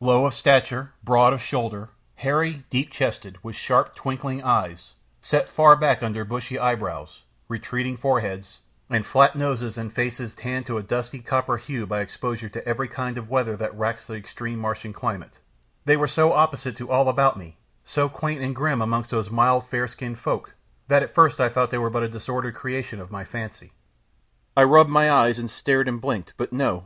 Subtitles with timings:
[0.00, 5.76] Low of stature, broad of shoulder, hairy, deep chested, with sharp, twinkling eyes, set far
[5.76, 11.18] back under bushy eyebrows, retreating foreheads, and flat noses in faces tanned to a dusky
[11.18, 15.36] copper hue by exposure to every kind of weather that racks the extreme Martian climate
[15.84, 19.68] they were so opposite to all about me, so quaint and grim amongst those mild,
[19.68, 20.54] fair skinned folk,
[20.88, 23.74] that at first I thought they were but a disordered creation of my fancy.
[24.56, 26.74] I rubbed my eyes and stared and blinked, but no!